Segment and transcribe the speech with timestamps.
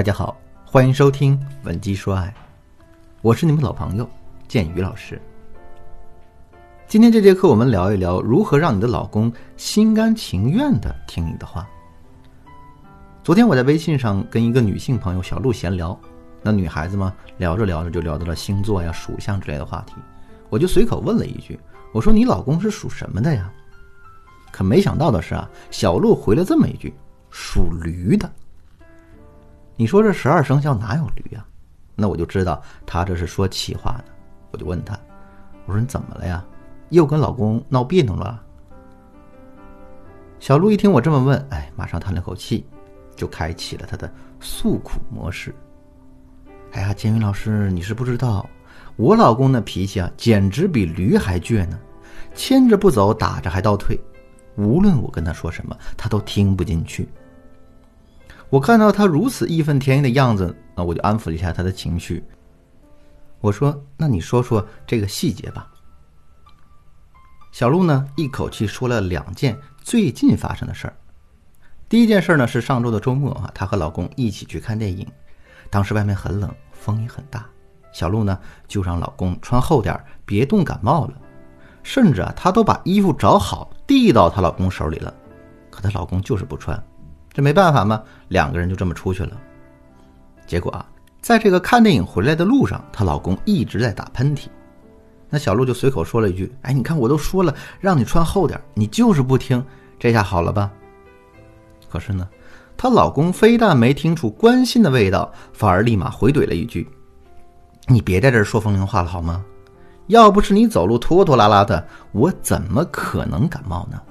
[0.00, 0.34] 大家好，
[0.64, 2.34] 欢迎收听《文姬说爱》，
[3.20, 4.10] 我是你们老朋友
[4.48, 5.20] 建宇老师。
[6.88, 11.68] 今天这节课，我们聊一聊如何让你的老公心甘情愿的听你的话。
[13.22, 15.94] 昨天我在微信上跟一个女性朋友小鹿闲聊，
[16.42, 19.96] 那女孩子嘛，聊着聊着就聊到了星座呀、属相之类的话题，
[20.48, 21.60] 我就随口问了一句
[21.92, 23.52] ：“我说你老公是属什么的呀？”
[24.50, 26.94] 可没想到的是啊，小鹿回了这么一句
[27.28, 28.32] ：“属驴的。”
[29.80, 31.42] 你说这十二生肖哪有驴啊？
[31.96, 34.12] 那我就知道他这是说气话呢。
[34.50, 34.92] 我就问他
[35.64, 36.44] ：“我说你怎么了呀？
[36.90, 38.44] 又跟老公闹别扭了？”
[40.38, 42.66] 小鹿一听我这么问，哎，马上叹了口气，
[43.16, 45.54] 就开启了他的诉苦模式。
[46.72, 48.46] 哎呀，建云老师，你是不知道，
[48.96, 51.78] 我老公那脾气啊，简直比驴还倔呢，
[52.34, 53.98] 牵着不走，打着还倒退。
[54.56, 57.08] 无论我跟他说什么，他都听不进去。
[58.50, 62.24] 我看到他如此义愤填膺的样子，那我就安抚了一下他的情绪。
[63.40, 65.70] 我说：“那你说说这个细节吧。”
[67.52, 70.96] 小鹿呢，一口气说了两件最近发生的事儿。
[71.88, 75.06] 第一件事呢是上周的周末啊，她和老公一起去看电影，
[75.70, 77.46] 当时外面很冷，风也很大，
[77.92, 81.14] 小鹿呢就让老公穿厚点别冻感冒了。
[81.82, 85.14] 甚至啊，她都把衣服找好递到她老公手里了，
[85.70, 86.80] 可她老公就是不穿，
[87.32, 89.36] 这没办法嘛，两个人就这么出去了。
[90.46, 90.84] 结果啊，
[91.20, 94.46] 在这个看电影回来的路上，她老公一直在打喷嚏，
[95.28, 99.64] 那小鹿就随口说了一句：“哎，你看我都说了让你穿厚点，你就是不听，
[99.98, 100.70] 这下好了吧？”
[101.88, 102.28] 可是呢，
[102.76, 106.88] 她老公非但没听出关心的味道，反而立马回怼了一句
[107.86, 109.44] ：“你别在这说风凉话了好吗？”
[110.08, 114.02] 要不是你走路拖拖拉拉的，我怎么可能感冒呢？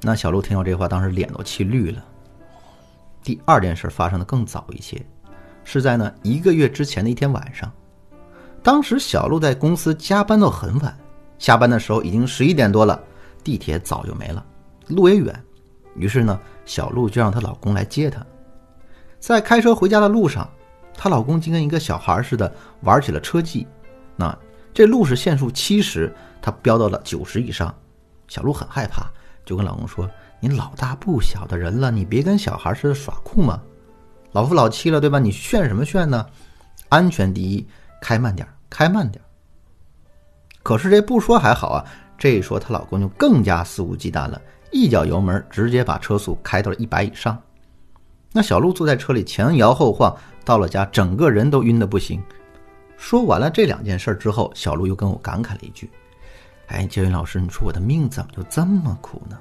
[0.00, 2.04] 那小鹿听到这话，当时脸都气绿了。
[3.22, 5.04] 第二件事发生的更早一些，
[5.64, 7.70] 是在呢一个月之前的一天晚上。
[8.62, 10.96] 当时小鹿在公司加班到很晚，
[11.38, 13.00] 下班的时候已经十一点多了，
[13.42, 14.44] 地铁早就没了，
[14.86, 15.44] 路也远，
[15.94, 18.24] 于是呢小鹿就让她老公来接她。
[19.18, 20.48] 在开车回家的路上，
[20.96, 23.66] 她老公竟跟一个小孩似的玩起了车技，
[24.16, 24.36] 那。
[24.74, 27.74] 这路是限速七十，他飙到了九十以上，
[28.28, 29.10] 小鹿很害怕，
[29.48, 30.06] 就跟老公说
[30.40, 33.58] ：“你老大不小的人了，你别跟小孩似的耍酷嘛，
[34.32, 35.18] 老夫老妻了，对吧？
[35.18, 36.26] 你炫什么炫呢？
[36.90, 37.66] 安全第一，
[38.02, 39.24] 开慢点，开慢点。”
[40.62, 41.84] 可是这不说还好啊，
[42.18, 44.38] 这一说她老公就更加肆无忌惮了，
[44.70, 47.40] 一脚油门直接把车速开到了一百以上。
[48.30, 50.14] 那小鹿坐在车里前摇后晃，
[50.44, 52.22] 到了家整个人都晕得不行。
[52.98, 55.90] 说完了这两件事之后，小鹿又跟我感慨了一句
[56.68, 59.38] ：“哎，杰云老师，你说我的命怎么就这么苦呢？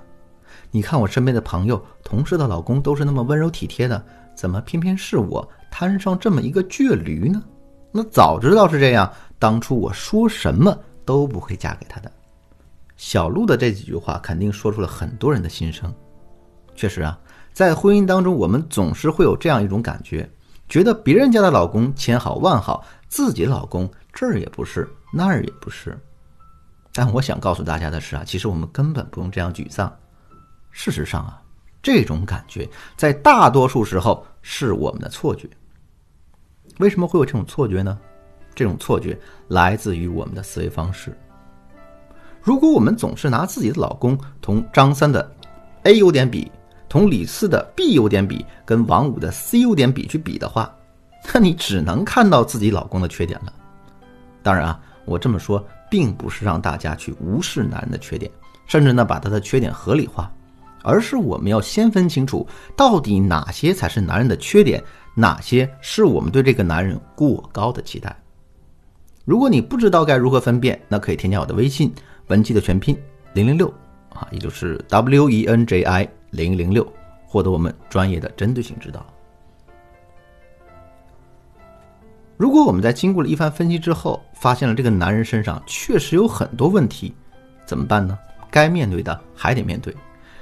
[0.72, 4.04] 你看我身边的朋友、同事的老公都是那么温柔体贴的，
[4.36, 7.44] 怎么偏偏是我摊上这么一个倔驴呢？
[7.92, 12.12] 那早知道是这样，当初我说什么都不会嫁给他的。”
[12.96, 15.94] 小鹿的这几句话肯定说出了很多人的心声。
[16.76, 17.20] 确实啊，
[17.54, 20.30] 在婚姻当中，我们总是会有这样一种感觉，
[20.68, 22.84] 觉得别人家的老公千好万好。
[23.08, 25.98] 自己老公这儿也不是，那儿也不是，
[26.98, 29.96] 但我想告诉大家的是啊，其实我们根本不用这样沮丧。
[30.72, 31.40] 事实上啊，
[31.80, 35.48] 这种感觉在大多数时候是我们的错觉。
[36.80, 38.00] 为什么会有这种错觉呢？
[38.56, 39.16] 这种错觉
[39.48, 41.16] 来自于我们的思维方式。
[42.42, 45.32] 如果我们总是拿自己的老公同张三的
[45.84, 46.52] A 优点比，
[46.90, 50.76] 同李四的 B 优点比，跟王五的 C 优点比去比的话，
[51.32, 53.54] 那你只能看到自己老公的缺点了。
[54.42, 58.32] 当然啊，我这么说并不是让大家去无视男人的缺点，
[58.66, 60.32] 甚至呢把他的缺点合理化，
[60.84, 64.84] 而是我们要先分清楚到底哪些才是男人的缺点，
[65.16, 68.16] 哪些是我们对这个男人过高的期待。
[69.26, 71.94] 如果你不知道该如何分辨，那可以添加我的微信
[72.28, 72.98] 文姬的全拼
[73.34, 73.68] 零零六
[74.10, 76.86] 啊，也就是 W E N J I 零零六，
[77.26, 79.06] 获得我们专业的针对性指导。
[82.38, 87.14] 如果我们在经过了一番分析之后，发现了这个男人身上确实有很多问题，
[87.66, 88.18] 怎么办呢？
[88.52, 89.94] 该面对的还得面对。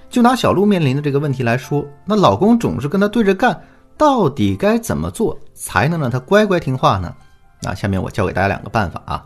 [0.09, 3.59] 就拿小鹿面临的这个问题来说，那老公总是跟她对着干，
[3.97, 7.15] 到底该怎么做才能让他乖乖听话呢？
[7.61, 9.25] 那下面我教给大家两个办法啊。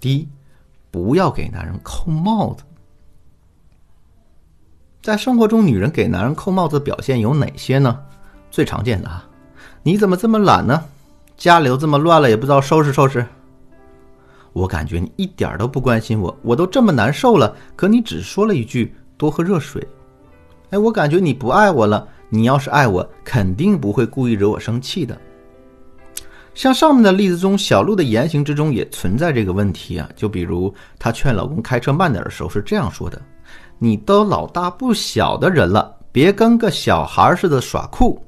[0.00, 0.28] 第一，
[0.90, 2.64] 不要给男人扣帽子。
[5.00, 8.00] 在生活中，女人给男人扣帽子的表现有哪些呢？
[8.50, 9.24] 最常见的啊，
[9.84, 10.84] 你怎么这么懒呢？
[11.42, 13.26] 家里都这么乱了，也不知道收拾收拾。
[14.52, 19.84] 我感觉你一点都不关心我，我都这么难受了，可你只说了一句多喝热水。
[20.70, 25.20] 哎，我感觉你不爱我了，你要是爱我，肯定不会故意惹我生气的。
[26.54, 30.08] 像上面的例子中，小鹿的言行之中也存在这个问题啊。
[30.14, 33.20] 就比如她劝老公开车慢点的时候是这样说的
[33.80, 38.24] ：“你都老大不小的人了，别跟个小孩似的耍酷。”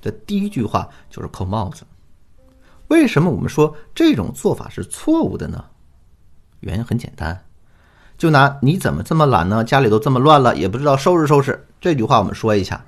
[0.00, 1.84] 这第一句话就是扣帽子。
[2.88, 5.64] 为什么我们说这种做法是错误的呢？
[6.60, 7.38] 原因很简单，
[8.16, 9.62] 就拿“你怎么这么懒呢？
[9.62, 12.82] 家里都这么乱了，也不知道收拾收拾”这句话，我们说一下。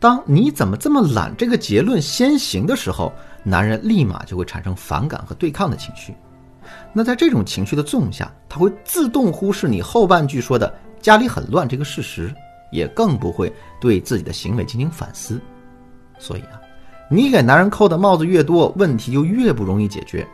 [0.00, 3.12] 当你怎么这么懒这个结论先行的时候，
[3.42, 6.14] 男人立马就会产生反感和对抗的情绪。
[6.92, 12.34] 那在这种情绪的作用下，他会自动忽视你后半句说的“家里很乱”这个事实，
[12.70, 15.40] 也更不会对自己的行为进行反思。
[16.18, 16.60] 所以啊。
[17.10, 20.28] 你给男人扣的帽子越多，问题就越不容易解决。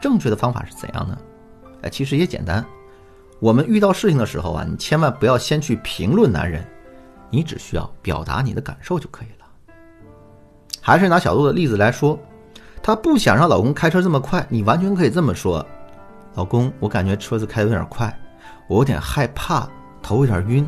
[0.00, 1.18] 正确的方法是怎样呢？
[1.82, 2.64] 哎，其实也简单。
[3.40, 6.64] 我们遇到事情的时候啊，你千万不要先去评论男人，
[7.30, 9.74] 你只需要表达你的感受就可以了。
[10.80, 12.16] 还是拿小鹿的例子来说，
[12.80, 15.66] 她不想让老公开车这么快，你完全可以这么说
[16.34, 18.16] ：“老公，我感觉车子开的有点快，
[18.68, 19.68] 我有点害怕，
[20.00, 20.64] 头有点晕。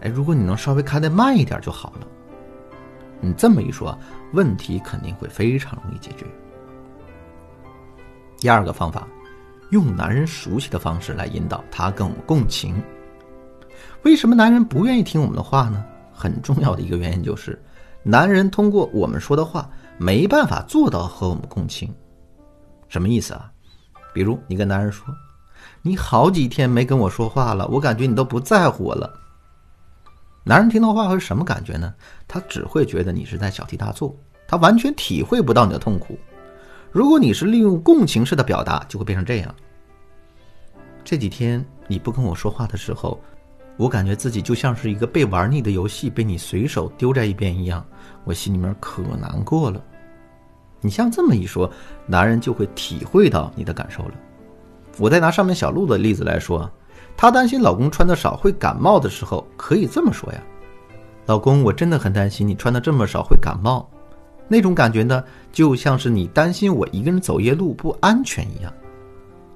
[0.00, 2.06] 哎，如果你能稍微开的慢一点就好了。”
[3.26, 3.98] 你这么一说，
[4.32, 6.24] 问题肯定会非常容易解决。
[8.38, 9.08] 第二个方法，
[9.70, 12.80] 用男人熟悉的方式来引导他跟我们共情。
[14.02, 15.84] 为什么男人不愿意听我们的话呢？
[16.12, 17.60] 很重要的一个原因就是，
[18.02, 19.68] 男人通过我们说的话
[19.98, 21.92] 没办法做到和我们共情。
[22.88, 23.50] 什么意思啊？
[24.14, 25.06] 比如你跟男人说
[25.82, 29.12] ：“你好几天没跟我说话了，我感觉你都不在乎我了。”
[30.48, 31.92] 男人听到话会是什么感觉呢？
[32.28, 34.16] 他只会觉得你是在小题大做，
[34.46, 36.16] 他完全体会不到你的痛苦。
[36.92, 39.52] 如果你是利用共情式的表达，就会变成这样：
[41.02, 43.20] 这几天你不跟我说话的时候，
[43.76, 47.84] 我感觉自己就像是一个被玩腻的游戏被你随手丢在一边一样，
[48.22, 49.82] 我心里面可难过了。
[50.80, 51.68] 你像这么一说，
[52.06, 54.14] 男人就会体会到你的感受了。
[54.96, 56.70] 我再拿上面小鹿的例子来说。
[57.16, 60.42] 她担心老公穿的少会感冒的时候，可以这么说呀
[61.24, 63.88] ：“老公，我真的很担心你穿的这么少会感冒。”
[64.48, 68.72] 那种感觉呢，就像是你担心我一个人走夜路不安全一样。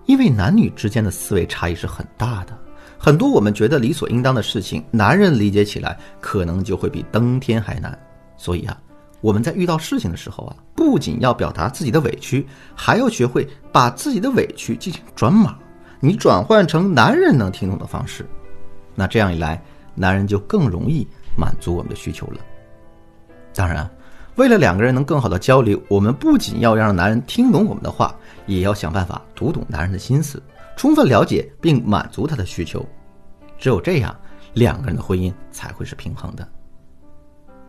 [0.07, 2.59] 因为男女之间的思维差异是很大的，
[2.99, 7.97] 很多我们觉得理所应当的事情，男人理解起来可能就会比登天还难。
[8.37, 8.77] 所以啊，
[9.21, 15.57] 我们在遇到事情的时候啊，不仅要表达自己的委屈，还要学会把自己的委屈进行转码。
[16.01, 18.27] 你转换成男人能听懂的方式，
[18.95, 19.63] 那这样一来，
[19.95, 21.07] 男人就更容易
[21.37, 22.41] 满足我们的需求了。
[23.55, 23.89] 当然，
[24.37, 28.15] 为了两个人能更好的交流，我们不仅要让男人听懂我们的话，
[28.47, 30.43] 也要想办法读懂男人的心思，
[30.77, 32.83] 充分了解并满足他的需求。
[33.59, 34.17] 只有这样，
[34.55, 36.49] 两个人的婚姻才会是平衡的。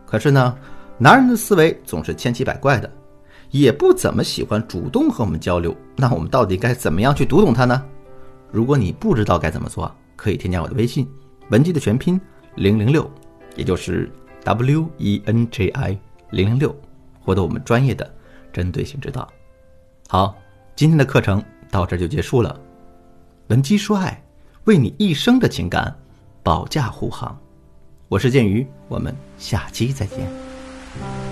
[0.06, 0.56] 可是呢，
[0.96, 2.90] 男人的思维总是千奇百怪的，
[3.50, 5.76] 也不怎么喜欢主动和我们交流。
[5.96, 7.84] 那我们到底该怎么样去读懂他呢？
[8.52, 11.08] 如果你不知道该怎么做，可以添加我的微信，
[11.48, 12.20] 文姬的全拼
[12.56, 13.10] 零零六，
[13.56, 14.12] 也就是
[14.44, 15.98] W E N J I
[16.30, 16.76] 零零六，
[17.22, 18.08] 获得我们专业的
[18.52, 19.26] 针对性指导。
[20.08, 20.36] 好，
[20.76, 22.60] 今天的课程到这就结束了。
[23.48, 24.22] 文姬说爱，
[24.64, 25.96] 为你一生的情感
[26.42, 27.34] 保驾护航。
[28.08, 31.31] 我是剑鱼，我们下期再见。